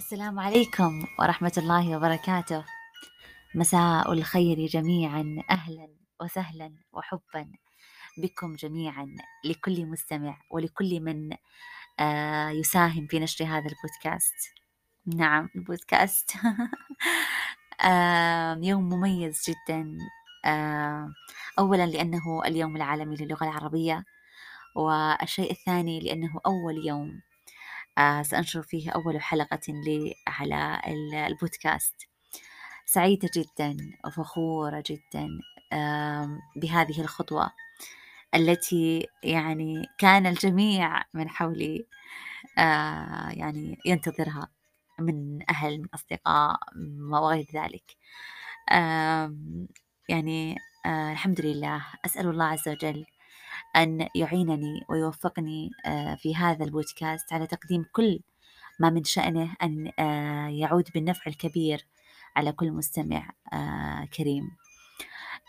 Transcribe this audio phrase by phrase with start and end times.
[0.00, 2.64] السلام عليكم ورحمة الله وبركاته.
[3.54, 5.88] مساء الخير جميعا أهلا
[6.20, 7.52] وسهلا وحبا
[8.18, 11.36] بكم جميعا لكل مستمع ولكل من
[12.00, 14.34] آه، يساهم في نشر هذا البودكاست.
[15.06, 16.32] نعم البودكاست.
[18.70, 19.98] يوم مميز جدا.
[21.58, 24.04] أولا لأنه اليوم العالمي للغة العربية
[24.76, 27.20] والشيء الثاني لأنه أول يوم
[28.22, 30.80] سأنشر فيه أول حلقة لي على
[31.26, 31.94] البودكاست.
[32.86, 33.76] سعيدة جدا
[34.06, 35.28] وفخورة جدا
[36.56, 37.50] بهذه الخطوة
[38.34, 41.86] التي يعني كان الجميع من حولي
[42.58, 44.48] آه، يعني ينتظرها
[45.00, 46.58] من أهل من أصدقاء
[47.10, 47.96] وغير ذلك.
[50.08, 50.56] يعني
[50.86, 51.86] آه، الحمد لله.
[52.04, 53.06] أسأل الله عز وجل
[53.76, 58.20] أن يعينني ويوفقني آه، في هذا البودكاست على تقديم كل
[58.80, 61.86] ما من شأنه أن آه، يعود بالنفع الكبير
[62.36, 64.50] على كل مستمع آه، كريم.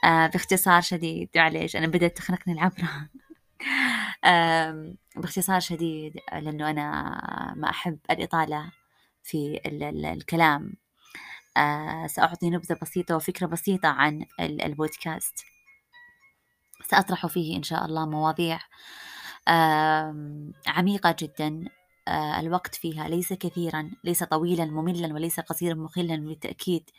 [0.03, 3.09] باختصار شديد معليش أنا بدأت تخنقني العبرة.
[5.21, 6.91] باختصار شديد لأنه أنا
[7.57, 8.71] ما أحب الإطالة
[9.23, 10.73] في الكلام.
[12.07, 15.45] سأعطي نبذة بسيطة وفكرة بسيطة عن البودكاست.
[16.91, 18.59] سأطرح فيه إن شاء الله مواضيع
[20.67, 21.65] عميقة جدا
[22.07, 26.89] آه، الوقت فيها ليس كثيرا ليس طويلا مملا وليس قصيرا مخلا بالتأكيد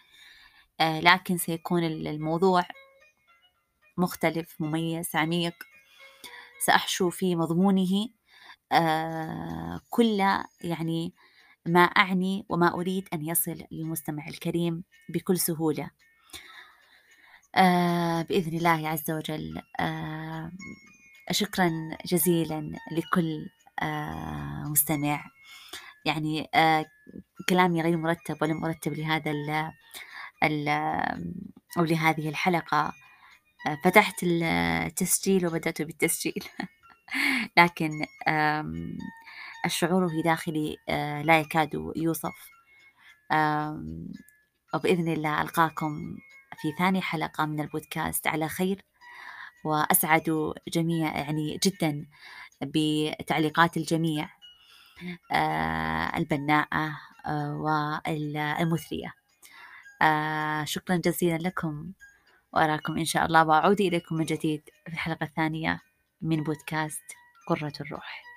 [0.81, 2.65] آه، لكن سيكون الموضوع
[3.97, 5.55] مختلف مميز عميق.
[6.67, 8.09] سأحشو في مضمونه
[8.73, 10.19] آه، كل
[10.61, 11.15] يعني
[11.67, 15.91] ما أعني وما أريد أن يصل للمستمع الكريم بكل سهولة.
[17.57, 20.53] آه بإذن الله عز وجل آه
[21.31, 21.71] شكرا
[22.07, 23.47] جزيلا لكل
[23.83, 25.25] آه مستمع.
[26.05, 26.51] يعني
[27.49, 29.73] كلامي غير مرتب ولا مرتب لهذا ال
[30.43, 30.69] ال
[31.79, 32.93] أو لهذه الحلقة.
[33.85, 36.45] فتحت التسجيل وبدأت بالتسجيل.
[37.59, 38.07] لكن
[39.67, 40.77] الشعور في داخلي
[41.25, 42.51] لا يكاد يوصف.
[44.75, 46.17] وبإذن الله ألقاكم
[46.63, 48.85] في ثاني حلقة من البودكاست على خير.
[49.65, 52.07] وأسعد جميع يعني جدا
[52.63, 54.31] بتعليقات الجميع
[55.33, 59.15] آه، البناءة آه، والمثرية.
[60.03, 61.93] آه، شكرا جزيلا لكم.
[62.53, 65.81] وأراكم إن شاء الله وأعود إليكم من جديد في الحلقة الثانية
[66.23, 67.03] من بودكاست
[67.49, 68.32] قرة الروح.